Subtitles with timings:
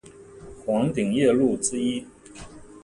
[0.65, 2.07] 黄顶夜鹭之一。